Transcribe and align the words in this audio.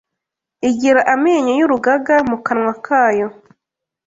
Igira 0.69 1.01
amenyo 1.13 1.51
y'urugaga 1.59 2.15
mu 2.29 2.37
kanwa 2.45 2.73
kayo 2.85 3.27